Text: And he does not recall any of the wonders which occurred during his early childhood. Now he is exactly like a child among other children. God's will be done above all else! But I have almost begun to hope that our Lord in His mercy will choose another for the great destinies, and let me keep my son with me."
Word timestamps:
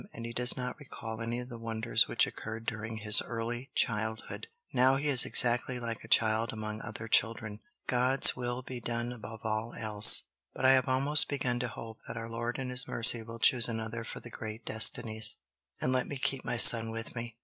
And 0.13 0.25
he 0.25 0.33
does 0.33 0.57
not 0.57 0.79
recall 0.79 1.21
any 1.21 1.37
of 1.41 1.49
the 1.49 1.59
wonders 1.59 2.07
which 2.07 2.25
occurred 2.25 2.65
during 2.65 2.97
his 2.97 3.21
early 3.21 3.69
childhood. 3.75 4.47
Now 4.73 4.95
he 4.95 5.07
is 5.09 5.25
exactly 5.25 5.79
like 5.79 6.03
a 6.03 6.07
child 6.07 6.51
among 6.51 6.81
other 6.81 7.07
children. 7.07 7.59
God's 7.85 8.35
will 8.35 8.63
be 8.63 8.79
done 8.79 9.13
above 9.13 9.41
all 9.43 9.75
else! 9.77 10.23
But 10.55 10.65
I 10.65 10.71
have 10.71 10.89
almost 10.89 11.29
begun 11.29 11.59
to 11.59 11.67
hope 11.67 11.99
that 12.07 12.17
our 12.17 12.27
Lord 12.29 12.57
in 12.57 12.69
His 12.71 12.87
mercy 12.87 13.21
will 13.21 13.37
choose 13.37 13.67
another 13.67 14.03
for 14.03 14.19
the 14.19 14.31
great 14.31 14.65
destinies, 14.65 15.35
and 15.79 15.91
let 15.91 16.07
me 16.07 16.17
keep 16.17 16.43
my 16.43 16.57
son 16.57 16.89
with 16.89 17.15
me." 17.15 17.37